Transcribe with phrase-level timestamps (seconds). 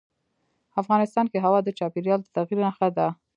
[0.81, 3.07] افغانستان کې هوا د چاپېریال د تغیر نښه ده.